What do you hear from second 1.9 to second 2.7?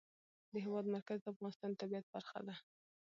برخه ده.